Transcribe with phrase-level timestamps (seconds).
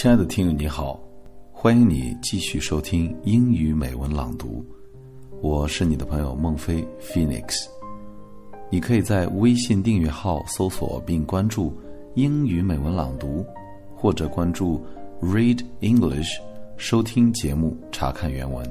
[0.00, 0.96] 亲爱的听友，你好，
[1.50, 4.64] 欢迎你继续收听英语美文朗读。
[5.42, 7.66] 我是你的朋友孟非 Phoenix。
[8.70, 11.76] 你可以在微信订阅号搜索并关注
[12.14, 13.44] “英语美文朗读”，
[13.96, 14.80] 或者关注
[15.20, 16.38] “Read English”
[16.76, 18.64] 收听节目查看原文。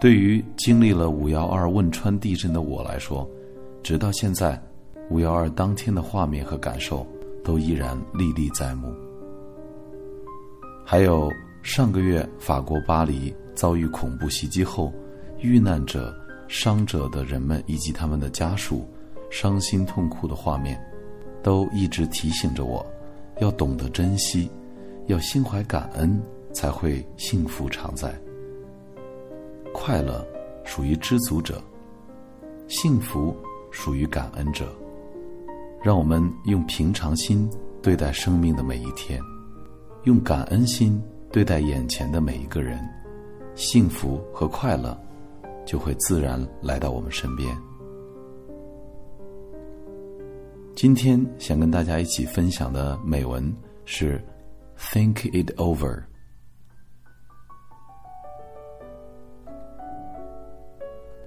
[0.00, 3.28] 对于经历了五幺二汶川地震的我来说，
[3.82, 4.58] 直到现在，
[5.10, 7.06] 五幺二当天的画面和感受
[7.42, 8.94] 都依然历历在目。
[10.84, 11.30] 还有
[11.62, 14.92] 上个月法国巴黎遭遇恐怖袭击后，
[15.40, 16.14] 遇难者、
[16.48, 18.86] 伤者的人们以及他们的家属
[19.30, 20.78] 伤心痛哭的画面，
[21.42, 22.84] 都一直提醒着我，
[23.40, 24.50] 要懂得珍惜，
[25.06, 26.20] 要心怀感恩，
[26.52, 28.12] 才会幸福常在。
[29.72, 30.26] 快乐
[30.64, 31.62] 属于知足者，
[32.68, 33.34] 幸福
[33.70, 34.66] 属于感恩者。
[35.82, 37.50] 让我们用平常心
[37.82, 39.20] 对待生命的每一天，
[40.04, 41.02] 用感恩心
[41.32, 42.78] 对待眼前的每一个人，
[43.56, 44.96] 幸福和快乐
[45.66, 47.56] 就会自然来到我们身边。
[50.76, 53.52] 今天想跟大家一起分享的美文
[53.84, 54.22] 是
[54.94, 55.96] 《Think It Over》。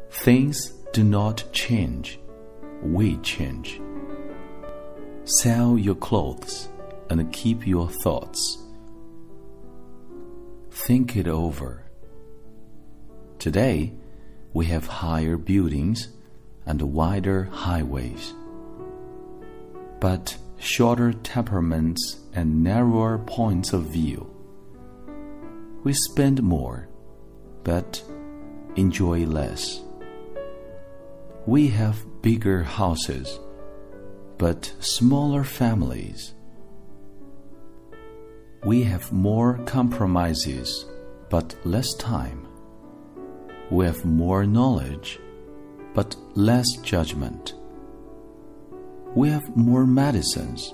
[0.09, 2.17] Things do not change,
[2.81, 3.81] we change.
[5.27, 6.69] Sell your clothes
[7.09, 8.59] and keep your thoughts.
[10.69, 11.83] Think it over.
[13.39, 13.93] Today,
[14.53, 16.09] we have higher buildings
[16.67, 18.35] and wider highways,
[19.99, 24.29] but shorter temperaments and narrower points of view.
[25.83, 26.87] We spend more,
[27.64, 28.03] but
[28.75, 29.81] enjoy less.
[31.47, 33.39] We have bigger houses,
[34.37, 36.33] but smaller families.
[38.63, 40.85] We have more compromises,
[41.29, 42.47] but less time.
[43.69, 45.19] We have more knowledge,
[45.93, 47.53] but less judgment.
[49.15, 50.73] We have more medicines,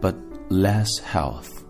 [0.00, 0.16] but
[0.50, 1.64] less health.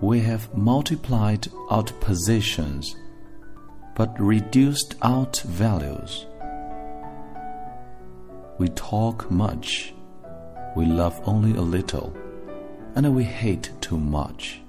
[0.00, 2.96] We have multiplied out positions,
[3.96, 6.26] but reduced out values.
[8.58, 9.94] We talk much,
[10.74, 12.12] we love only a little,
[12.96, 14.60] and we hate too much.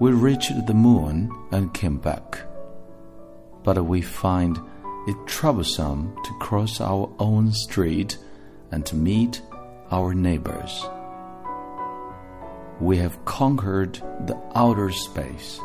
[0.00, 2.40] We reached the moon and came back,
[3.62, 4.58] but we find
[5.06, 8.16] it troublesome to cross our own street
[8.70, 9.42] and to meet
[9.90, 10.82] our neighbors.
[12.80, 13.96] We have conquered
[14.26, 15.60] the outer space,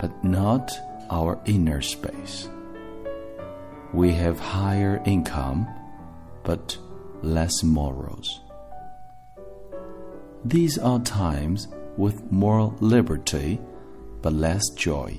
[0.00, 0.72] but not
[1.08, 2.48] our inner space.
[3.92, 5.68] We have higher income
[6.44, 6.78] but
[7.22, 8.40] less morals.
[10.44, 13.60] These are times with more liberty
[14.22, 15.18] but less joy.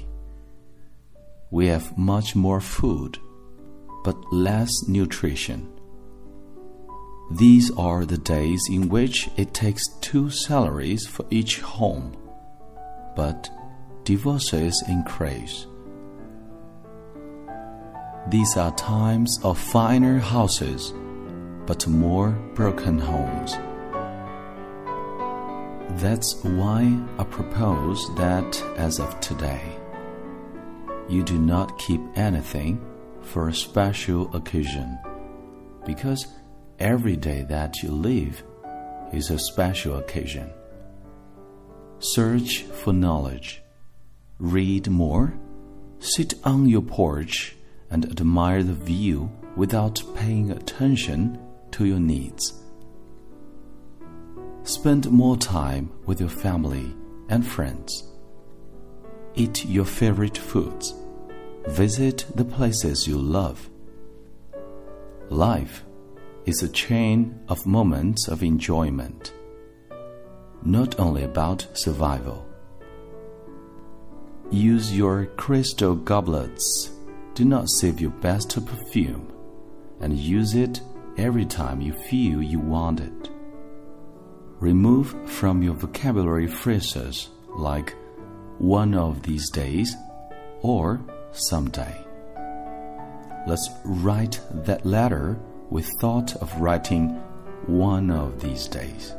[1.52, 3.18] We have much more food
[4.04, 5.68] but less nutrition.
[7.32, 12.16] These are the days in which it takes two salaries for each home,
[13.16, 13.50] but
[14.04, 15.66] divorces increase.
[18.28, 20.94] These are times of finer houses
[21.66, 23.54] but more broken homes.
[26.02, 29.62] That's why I propose that as of today,
[31.08, 32.84] you do not keep anything
[33.22, 34.98] for a special occasion,
[35.86, 36.28] because
[36.80, 38.44] every day that you live
[39.14, 40.52] is a special occasion.
[42.00, 43.62] Search for knowledge,
[44.40, 45.34] read more,
[46.00, 47.56] sit on your porch
[47.90, 51.40] and admire the view without paying attention
[51.76, 52.54] to your needs.
[54.64, 56.96] Spend more time with your family
[57.28, 58.08] and friends.
[59.36, 60.94] Eat your favorite foods.
[61.68, 63.70] Visit the places you love.
[65.30, 65.84] Life
[66.46, 69.34] is a chain of moments of enjoyment,
[70.64, 72.48] not only about survival.
[74.50, 76.92] Use your crystal goblets.
[77.34, 79.30] Do not save your best perfume
[80.00, 80.80] and use it
[81.18, 83.30] every time you feel you want it.
[84.60, 87.96] Remove from your vocabulary phrases like
[88.58, 89.96] one of these days
[90.62, 91.02] or
[91.32, 91.96] someday.
[93.48, 95.38] Let's write that letter
[95.70, 97.10] with thought of writing
[97.68, 99.14] one of these days.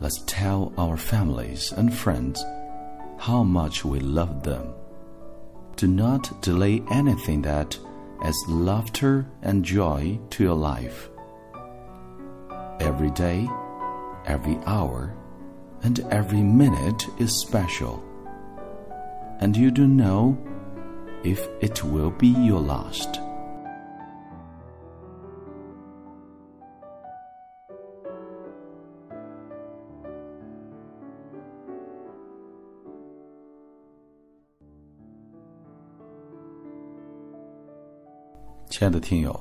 [0.00, 2.44] Let's tell our families and friends
[3.18, 4.72] how much we love them.
[5.76, 7.78] Do not delay anything that
[8.28, 11.08] as laughter and joy to your life.
[12.78, 13.48] Every day,
[14.26, 15.14] every hour
[15.82, 18.04] and every minute is special.
[19.40, 20.36] And you don't know
[21.24, 23.18] if it will be your last.
[38.78, 39.36] 亲爱的听友，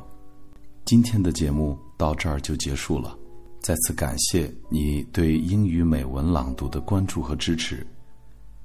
[0.83, 3.15] 今天的节目到这儿就结束了。
[3.59, 7.85] 再次感谢你对英语美文朗读的关注和支持。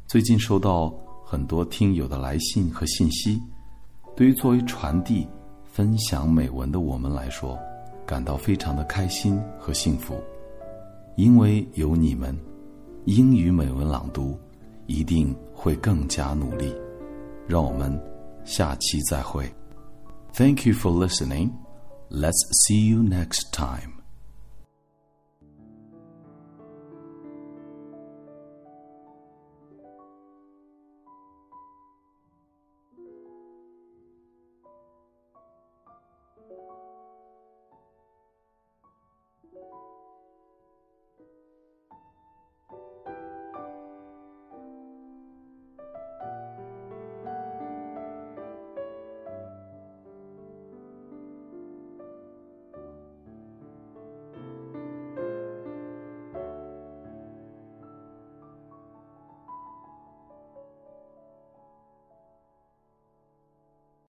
[0.06, 0.90] 最近收到
[1.26, 3.38] 很多听友的来信和信息，
[4.16, 5.28] 对于作为传递、
[5.62, 7.58] 分享美文的我们来说，
[8.06, 10.18] 感到非常的开心和幸福。
[11.16, 12.34] 因为有你们，
[13.04, 14.40] 英语美文朗读
[14.86, 16.74] 一定会更加努力。
[17.46, 17.94] 让我们
[18.42, 19.46] 下期再会。
[20.34, 21.58] Thank you for listening.
[22.08, 24.01] Let's see you next time.